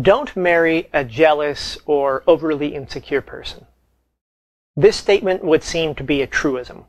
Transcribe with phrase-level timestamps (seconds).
[0.00, 3.66] Don't marry a jealous or overly insecure person.
[4.74, 6.86] This statement would seem to be a truism.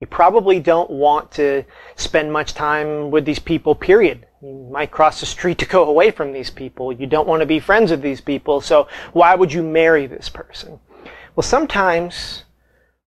[0.00, 1.64] You probably don't want to
[1.96, 4.26] spend much time with these people, period.
[4.42, 6.92] You might cross the street to go away from these people.
[6.92, 10.28] You don't want to be friends with these people, so why would you marry this
[10.28, 10.78] person?
[11.34, 12.44] Well, sometimes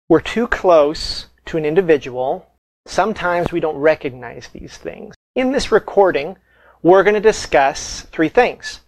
[0.10, 2.46] we're too close to an individual.
[2.88, 5.16] Sometimes we don't recognize these things.
[5.34, 6.36] In this recording,
[6.82, 8.82] we're going to discuss three things.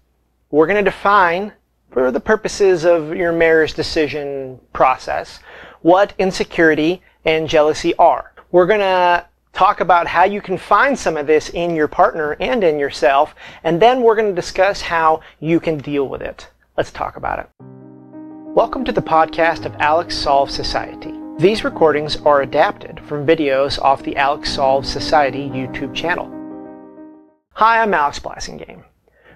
[0.53, 1.53] We're going to define,
[1.91, 5.39] for the purposes of your marriage decision process,
[5.81, 8.33] what insecurity and jealousy are.
[8.51, 12.35] We're going to talk about how you can find some of this in your partner
[12.41, 13.33] and in yourself,
[13.63, 16.49] and then we're going to discuss how you can deal with it.
[16.75, 17.49] Let's talk about it.
[18.53, 21.13] Welcome to the podcast of Alex Solves Society.
[21.39, 26.29] These recordings are adapted from videos off the Alex Solves Society YouTube channel.
[27.53, 28.83] Hi, I'm Alex Blassingame.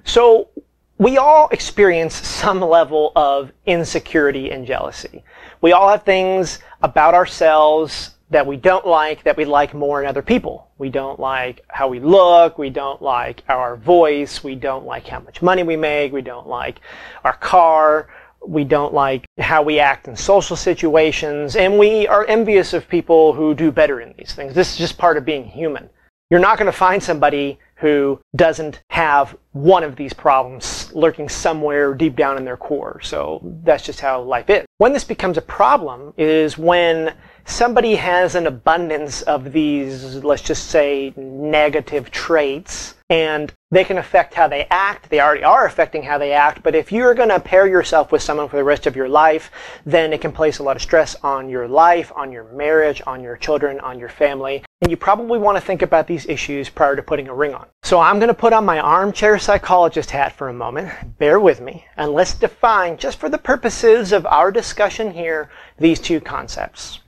[0.04, 0.50] So,
[0.98, 5.24] we all experience some level of insecurity and jealousy.
[5.62, 10.08] We all have things about ourselves that we don't like that we like more in
[10.08, 10.68] other people.
[10.78, 15.20] We don't like how we look, we don't like our voice, we don't like how
[15.20, 16.80] much money we make, we don't like
[17.24, 18.10] our car,
[18.46, 23.34] we don't like how we act in social situations, and we are envious of people
[23.34, 24.56] who do better in these things.
[24.56, 25.90] This is just part of being human.
[26.30, 31.94] You're not going to find somebody who doesn't have one of these problems lurking somewhere
[31.94, 33.00] deep down in their core.
[33.02, 34.66] So that's just how life is.
[34.80, 40.68] When this becomes a problem is when somebody has an abundance of these, let's just
[40.68, 45.10] say, negative traits, and they can affect how they act.
[45.10, 48.22] They already are affecting how they act, but if you're going to pair yourself with
[48.22, 49.52] someone for the rest of your life,
[49.86, 53.22] then it can place a lot of stress on your life, on your marriage, on
[53.22, 56.96] your children, on your family, and you probably want to think about these issues prior
[56.96, 57.68] to putting a ring on.
[57.84, 60.92] So I'm going to put on my armchair psychologist hat for a moment.
[61.20, 66.00] Bear with me, and let's define, just for the purposes of our discussion here, these
[66.00, 67.00] two concepts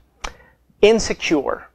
[0.80, 1.66] insecure.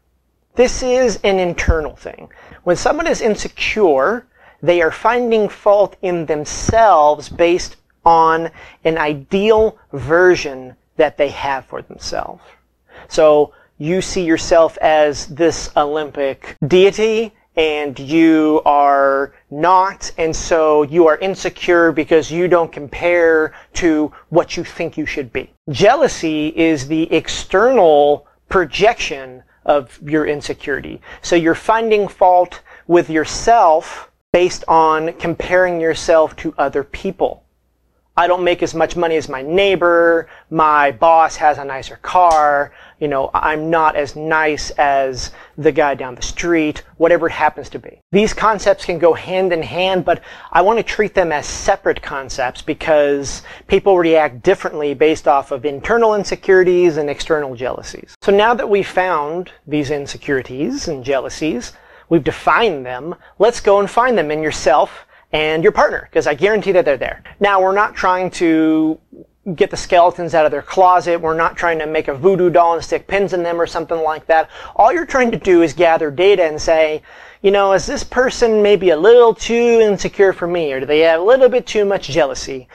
[0.56, 2.30] This is an internal thing.
[2.64, 4.26] When someone is insecure,
[4.62, 8.50] they are finding fault in themselves based on
[8.86, 12.42] an ideal version that they have for themselves.
[13.10, 21.08] So you see yourself as this Olympic deity and you are not, and so you
[21.08, 25.52] are insecure because you don't compare to what you think you should be.
[25.70, 31.00] Jealousy is the external projection of your insecurity.
[31.22, 37.44] So you're finding fault with yourself based on comparing yourself to other people.
[38.16, 40.30] I don't make as much money as my neighbor.
[40.52, 42.72] My boss has a nicer car.
[43.04, 47.68] You know, I'm not as nice as the guy down the street, whatever it happens
[47.72, 48.00] to be.
[48.14, 50.22] These concepts can go hand in hand, but
[50.54, 55.66] I want to treat them as separate concepts because people react differently based off of
[55.66, 58.16] internal insecurities and external jealousies.
[58.22, 61.74] So now that we've found these insecurities and jealousies,
[62.08, 66.36] we've defined them, let's go and find them in yourself and your partner, because I
[66.36, 67.22] guarantee that they're there.
[67.42, 68.98] Now, we're not trying to
[69.56, 71.20] get the skeletons out of their closet.
[71.20, 74.02] We're not trying to make a voodoo doll and stick pins in them or something
[74.02, 74.50] like that.
[74.76, 77.02] All you're trying to do is gather data and say,
[77.42, 81.00] you know, is this person maybe a little too insecure for me, or do they
[81.00, 82.70] have a little bit too much jealousy?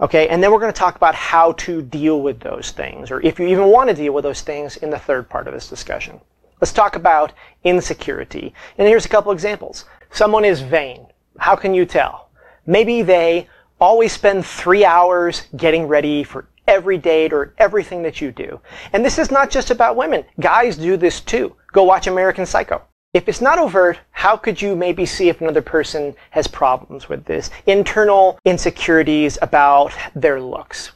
[0.00, 3.20] Okay, and then we're going to talk about how to deal with those things, or
[3.20, 5.68] if you even want to deal with those things in the third part of this
[5.68, 6.20] discussion.
[6.60, 7.34] Let's talk about
[7.64, 8.54] insecurity.
[8.78, 9.84] And here's a couple examples.
[10.10, 11.06] Someone is vain.
[11.38, 12.30] How can you tell?
[12.66, 13.48] Maybe they
[13.80, 18.60] always spend three hours getting ready for every date or everything that you do.
[18.92, 20.24] And this is not just about women.
[20.40, 21.54] Guys do this too.
[21.72, 22.82] Go watch American Psycho.
[23.12, 27.24] If it's not overt, how could you maybe see if another person has problems with
[27.24, 27.50] this?
[27.66, 30.92] Internal insecurities about their looks.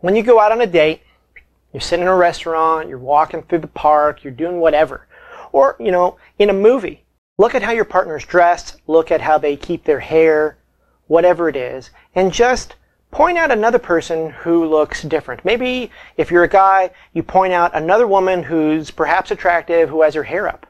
[0.00, 1.02] When you go out on a date,
[1.72, 5.06] you're sitting in a restaurant, you're walking through the park, you're doing whatever.
[5.52, 7.04] Or, you know, in a movie,
[7.40, 10.58] Look at how your partner's dressed, look at how they keep their hair,
[11.10, 12.76] whatever it is, and just
[13.10, 15.44] point out another person who looks different.
[15.44, 20.14] Maybe if you're a guy, you point out another woman who's perhaps attractive who has
[20.14, 20.68] her hair up.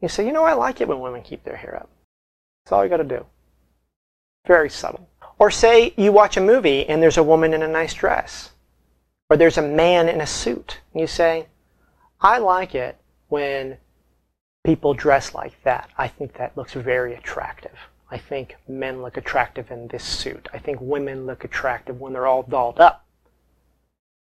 [0.00, 1.90] You say, you know, I like it when women keep their hair up.
[2.64, 3.26] That's all you got to do.
[4.46, 5.10] Very subtle.
[5.38, 8.52] Or say you watch a movie and there's a woman in a nice dress.
[9.28, 10.80] Or there's a man in a suit.
[10.94, 11.48] You say,
[12.18, 12.96] I like it
[13.28, 13.76] when
[14.64, 15.90] people dress like that.
[15.98, 17.76] I think that looks very attractive.
[18.10, 20.48] I think men look attractive in this suit.
[20.52, 23.04] I think women look attractive when they're all dolled up.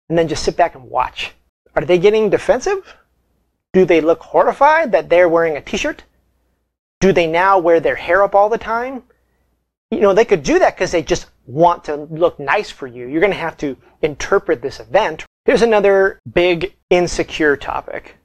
[0.10, 1.34] And then just sit back and watch.
[1.76, 2.98] Are they getting defensive?
[3.72, 6.04] Do they look horrified that they're wearing a t-shirt?
[7.00, 9.04] Do they now wear their hair up all the time?
[9.90, 13.08] You know, they could do that because they just want to look nice for you.
[13.08, 15.26] You're going to have to interpret this event.
[15.46, 18.18] Here's another big insecure topic.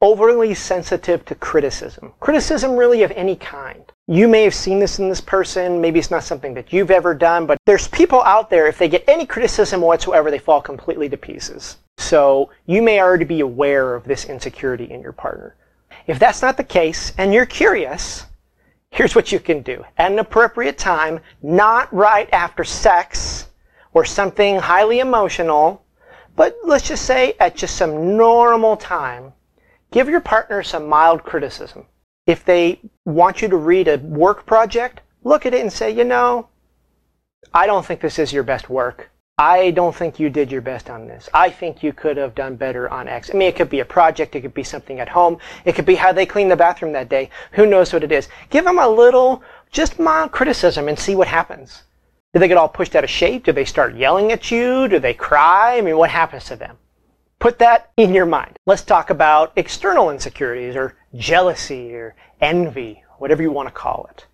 [0.00, 2.12] Overly sensitive to criticism.
[2.20, 3.91] Criticism really of any kind.
[4.08, 5.80] You may have seen this in this person.
[5.80, 8.88] Maybe it's not something that you've ever done, but there's people out there, if they
[8.88, 11.76] get any criticism whatsoever, they fall completely to pieces.
[11.98, 15.54] So you may already be aware of this insecurity in your partner.
[16.08, 18.26] If that's not the case and you're curious,
[18.90, 19.84] here's what you can do.
[19.96, 23.50] At an appropriate time, not right after sex
[23.94, 25.84] or something highly emotional,
[26.34, 29.32] but let's just say at just some normal time,
[29.92, 31.86] give your partner some mild criticism.
[32.26, 36.04] If they want you to read a work project, look at it and say, you
[36.04, 36.48] know,
[37.52, 39.10] I don't think this is your best work.
[39.38, 41.28] I don't think you did your best on this.
[41.34, 43.30] I think you could have done better on X.
[43.30, 44.36] I mean, it could be a project.
[44.36, 45.38] It could be something at home.
[45.64, 47.30] It could be how they clean the bathroom that day.
[47.52, 48.28] Who knows what it is?
[48.50, 49.42] Give them a little,
[49.72, 51.82] just mild criticism and see what happens.
[52.34, 53.44] Do they get all pushed out of shape?
[53.44, 54.86] Do they start yelling at you?
[54.86, 55.78] Do they cry?
[55.78, 56.78] I mean, what happens to them?
[57.42, 58.56] Put that in your mind.
[58.66, 64.26] Let's talk about external insecurities or jealousy or envy, whatever you want to call it.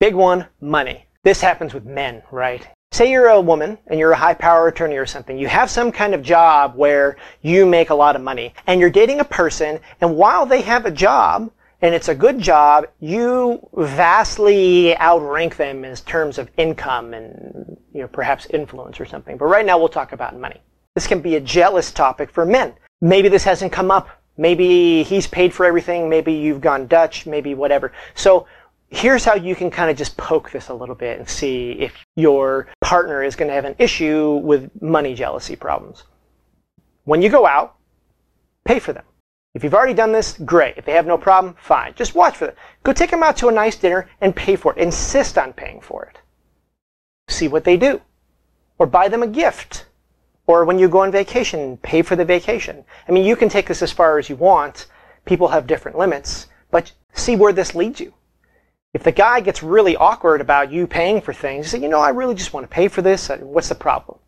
[0.00, 1.06] Big one, money.
[1.22, 2.66] This happens with men, right?
[2.90, 5.38] Say you're a woman and you're a high power attorney or something.
[5.38, 8.90] You have some kind of job where you make a lot of money and you're
[8.90, 11.48] dating a person and while they have a job
[11.80, 18.00] and it's a good job, you vastly outrank them in terms of income and you
[18.00, 19.36] know perhaps influence or something.
[19.36, 20.60] But right now we'll talk about money.
[20.94, 22.74] This can be a jealous topic for men.
[23.00, 24.08] Maybe this hasn't come up.
[24.36, 26.08] Maybe he's paid for everything.
[26.08, 27.26] Maybe you've gone Dutch.
[27.26, 27.92] Maybe whatever.
[28.14, 28.46] So
[28.88, 31.94] here's how you can kind of just poke this a little bit and see if
[32.16, 36.04] your partner is going to have an issue with money jealousy problems.
[37.04, 37.76] When you go out,
[38.64, 39.04] pay for them.
[39.54, 40.78] If you've already done this, great.
[40.78, 41.94] If they have no problem, fine.
[41.94, 42.56] Just watch for them.
[42.84, 44.78] Go take them out to a nice dinner and pay for it.
[44.78, 46.18] Insist on paying for it.
[47.28, 48.00] See what they do.
[48.78, 49.86] Or buy them a gift.
[50.52, 52.84] Or when you go on vacation, pay for the vacation.
[53.08, 54.84] I mean, you can take this as far as you want.
[55.24, 58.12] People have different limits, but see where this leads you.
[58.92, 62.00] If the guy gets really awkward about you paying for things, you say, you know,
[62.00, 63.30] I really just want to pay for this.
[63.30, 64.18] Uh, what's the problem?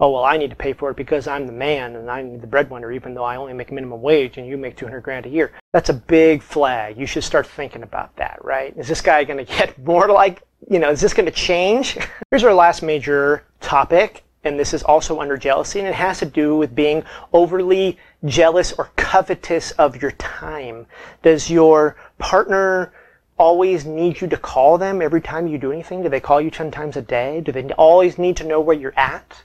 [0.00, 2.46] Oh, well, I need to pay for it because I'm the man and I'm the
[2.46, 5.52] breadwinner, even though I only make minimum wage and you make 200 grand a year.
[5.74, 6.96] That's a big flag.
[6.96, 8.74] You should start thinking about that, right?
[8.78, 11.98] Is this guy going to get more like, you know, is this going to change?
[12.30, 16.26] Here's our last major topic, and this is also under jealousy, and it has to
[16.26, 17.02] do with being
[17.32, 20.86] overly jealous or covetous of your time.
[21.22, 22.92] Does your partner
[23.38, 26.02] always need you to call them every time you do anything?
[26.02, 27.40] Do they call you 10 times a day?
[27.40, 29.42] Do they always need to know where you're at?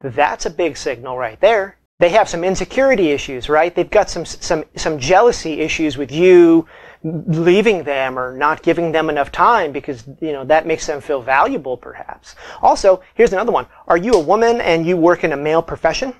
[0.00, 1.76] That's a big signal right there.
[2.00, 3.74] They have some insecurity issues, right?
[3.74, 6.66] They've got some, some, some jealousy issues with you
[7.04, 11.20] leaving them or not giving them enough time because, you know, that makes them feel
[11.20, 12.34] valuable perhaps.
[12.62, 13.66] Also, here's another one.
[13.86, 16.14] Are you a woman and you work in a male profession?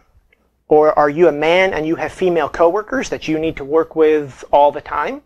[0.68, 3.96] Or are you a man and you have female coworkers that you need to work
[3.96, 5.22] with all the time?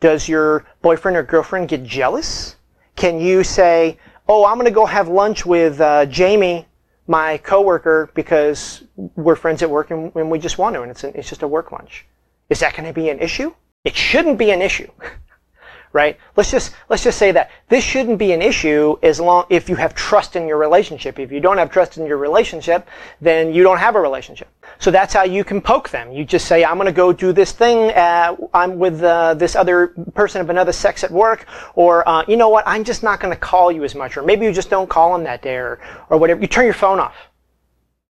[0.00, 2.56] Does your boyfriend or girlfriend get jealous?
[2.96, 3.98] Can you say,
[4.28, 6.66] oh, I'm going to go have lunch with uh, Jamie,
[7.06, 11.04] my coworker, because we're friends at work and, and we just want to, and it's,
[11.04, 12.06] an, it's just a work lunch?
[12.48, 13.52] Is that going to be an issue?
[13.84, 14.90] It shouldn't be an issue.
[15.92, 16.18] right?
[16.36, 19.76] Let's just let's just say that this shouldn't be an issue as long if you
[19.76, 21.18] have trust in your relationship.
[21.18, 22.88] If you don't have trust in your relationship,
[23.20, 24.48] then you don't have a relationship.
[24.78, 26.12] So that's how you can poke them.
[26.12, 27.90] You just say, "I'm going to go do this thing.
[27.90, 32.36] Uh, I'm with uh, this other person of another sex at work," or uh, you
[32.36, 32.64] know what?
[32.66, 35.12] I'm just not going to call you as much, or maybe you just don't call
[35.12, 36.40] them that day, or or whatever.
[36.40, 37.16] You turn your phone off.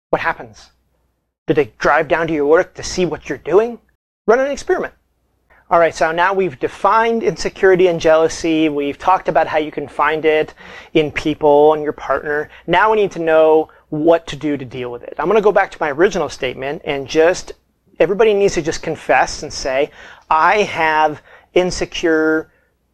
[0.09, 0.71] What happens?
[1.45, 3.79] Do they drive down to your work to see what you're doing?
[4.25, 4.93] Run an experiment.
[5.69, 8.69] All right, so now we've defined insecurity and jealousy.
[8.69, 10.53] We've talked about how you can find it
[10.93, 12.49] in people and your partner.
[12.67, 15.15] Now we need to know what to do to deal with it.
[15.19, 17.51] I'm going to go back to my original statement and just,
[17.99, 19.91] everybody needs to just confess and say,
[20.29, 21.21] I have
[21.53, 22.49] insecure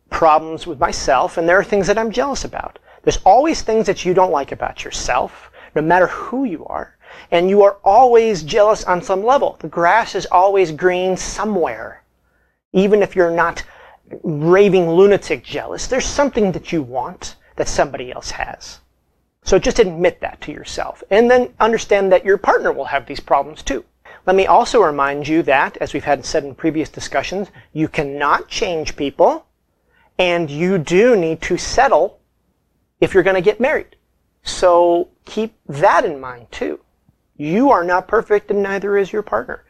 [0.09, 2.79] problems with myself and there are things that I'm jealous about.
[3.03, 6.97] There's always things that you don't like about yourself, no matter who you are.
[7.29, 9.57] And you are always jealous on some level.
[9.59, 12.02] The grass is always green somewhere
[12.73, 13.63] even if you're not
[14.23, 18.79] raving lunatic jealous, there's something that you want that somebody else has.
[19.43, 21.03] So just admit that to yourself.
[21.09, 23.85] And then understand that your partner will have these problems too.
[24.25, 28.47] Let me also remind you that, as we've had said in previous discussions, you cannot
[28.47, 29.45] change people
[30.17, 32.19] and you do need to settle
[33.01, 33.97] if you're going to get married.
[34.43, 36.79] So keep that in mind too.
[37.35, 39.65] You are not perfect and neither is your partner.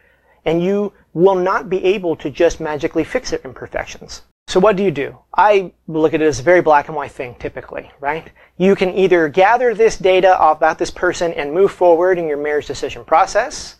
[0.46, 4.24] And you will not be able to just magically fix their imperfections.
[4.48, 5.18] So what do you do?
[5.36, 8.30] I look at it as a very black and white thing typically, right?
[8.58, 12.68] You can either gather this data about this person and move forward in your marriage
[12.68, 13.78] decision process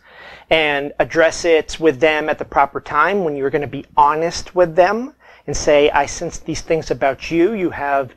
[0.50, 4.54] and address it with them at the proper time when you're going to be honest
[4.54, 5.14] with them
[5.46, 7.52] and say, I sense these things about you.
[7.52, 8.14] You have,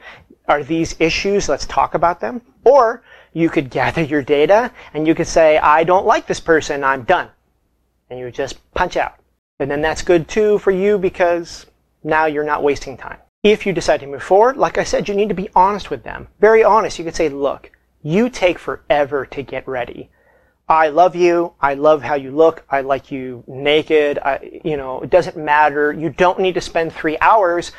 [0.47, 1.50] are these issues?
[1.50, 2.41] Let's talk about them.
[2.63, 6.83] Or you could gather your data and you could say, I don't like this person.
[6.83, 7.29] I'm done.
[8.09, 9.15] And you just punch out.
[9.59, 11.65] And then that's good too for you because
[12.03, 13.17] now you're not wasting time.
[13.43, 16.03] If you decide to move forward, like I said, you need to be honest with
[16.03, 16.27] them.
[16.39, 16.99] Very honest.
[16.99, 17.71] You could say, look,
[18.01, 20.09] you take forever to get ready.
[20.69, 21.53] I love you.
[21.61, 22.65] I love how you look.
[22.69, 24.19] I like you naked.
[24.19, 25.93] I, you know, it doesn't matter.
[25.93, 27.71] You don't need to spend three hours.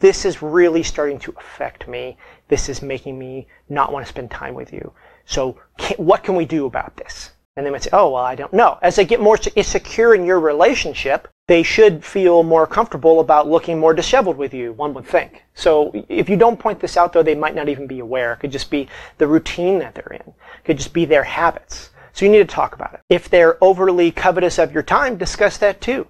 [0.00, 2.16] This is really starting to affect me.
[2.48, 4.92] This is making me not want to spend time with you.
[5.26, 7.30] So can, what can we do about this?
[7.56, 8.78] And they might say, oh, well, I don't know.
[8.80, 13.78] As they get more secure in your relationship, they should feel more comfortable about looking
[13.78, 15.42] more disheveled with you, one would think.
[15.54, 18.32] So if you don't point this out, though, they might not even be aware.
[18.32, 18.88] It could just be
[19.18, 20.28] the routine that they're in.
[20.28, 21.90] It could just be their habits.
[22.12, 23.00] So you need to talk about it.
[23.08, 26.06] If they're overly covetous of your time, discuss that too.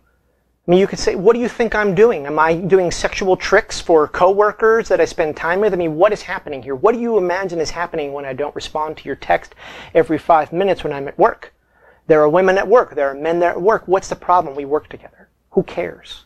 [0.66, 2.26] I mean, you could say, what do you think I'm doing?
[2.26, 5.72] Am I doing sexual tricks for coworkers that I spend time with?
[5.72, 6.74] I mean, what is happening here?
[6.74, 9.54] What do you imagine is happening when I don't respond to your text
[9.94, 11.54] every five minutes when I'm at work?
[12.06, 12.94] There are women at work.
[12.94, 13.84] There are men there at work.
[13.86, 14.54] What's the problem?
[14.54, 15.28] We work together.
[15.52, 16.24] Who cares?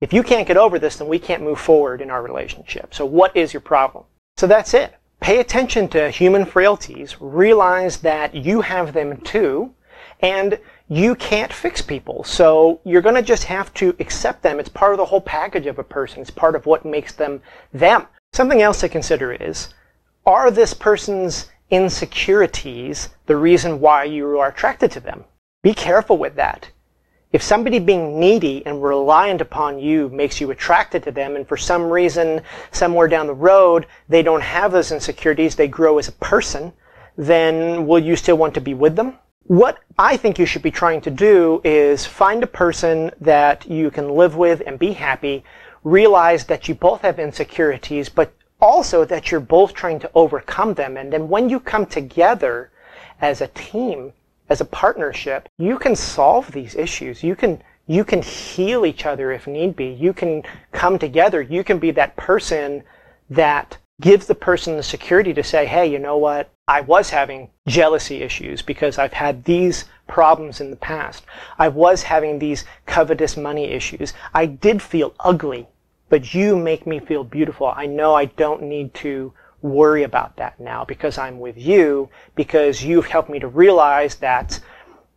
[0.00, 2.94] If you can't get over this, then we can't move forward in our relationship.
[2.94, 4.04] So what is your problem?
[4.38, 4.94] So that's it.
[5.20, 7.20] Pay attention to human frailties.
[7.20, 9.74] Realize that you have them too.
[10.20, 10.58] And
[10.92, 12.24] you can't fix people.
[12.24, 14.58] So you're going to just have to accept them.
[14.58, 16.20] It's part of the whole package of a person.
[16.20, 17.40] It's part of what makes them
[17.72, 18.08] them.
[18.32, 19.72] Something else to consider is,
[20.26, 25.24] are this person's insecurities the reason why you are attracted to them?
[25.62, 26.68] Be careful with that.
[27.32, 31.56] If somebody being needy and reliant upon you makes you attracted to them, and for
[31.56, 32.40] some reason,
[32.72, 36.72] somewhere down the road, they don't have those insecurities, they grow as a person,
[37.16, 39.16] then will you still want to be with them?
[39.50, 43.90] What I think you should be trying to do is find a person that you
[43.90, 45.42] can live with and be happy,
[45.82, 50.96] realize that you both have insecurities, but also that you're both trying to overcome them.
[50.96, 52.70] And then when you come together
[53.20, 54.12] as a team,
[54.48, 57.24] as a partnership, you can solve these issues.
[57.24, 59.86] You can you can heal each other if need be.
[59.86, 61.42] You can come together.
[61.42, 62.84] You can be that person
[63.28, 66.50] that gives the person the security to say, hey, you know what?
[66.66, 71.24] I was having jealousy issues because I've had these problems in the past.
[71.58, 74.12] I was having these covetous money issues.
[74.34, 75.68] I did feel ugly,
[76.08, 77.72] but you make me feel beautiful.
[77.74, 82.82] I know I don't need to worry about that now because I'm with you, because
[82.82, 84.58] you've helped me to realize that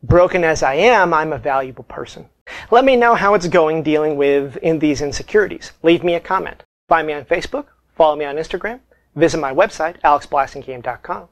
[0.04, 2.28] broken as I am, I'm a valuable person.
[2.72, 5.72] Let me know how it's going dealing with in these insecurities.
[5.82, 6.64] Leave me a comment.
[6.90, 8.80] Find me on Facebook, follow me on Instagram,
[9.16, 11.28] visit my website, alexblassingame.com.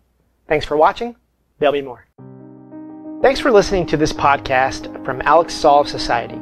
[0.48, 1.16] Thanks for watching.
[1.60, 2.08] There'll be more.
[3.22, 6.40] Thanks for listening to this podcast from Alex Solve Society.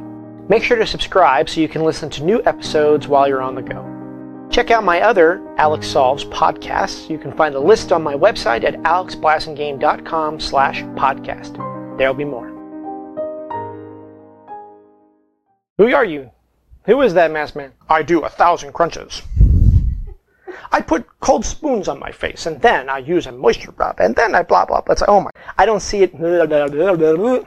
[0.48, 3.62] Make sure to subscribe so you can listen to new episodes while you're on the
[3.62, 3.86] go.
[4.50, 7.08] Check out my other Alex Solves podcasts.
[7.08, 11.56] You can find the list on my website at alexblassingame.com slash podcast.
[11.98, 12.48] There'll be more.
[15.78, 16.30] Who are you?
[16.86, 17.72] Who is that masked man?
[17.88, 19.22] I do a thousand crunches.
[20.72, 24.14] I put cold spoons on my face, and then I use a moisture rub, and
[24.14, 24.82] then I blah blah.
[24.88, 26.14] It's like, oh my, I don't see it.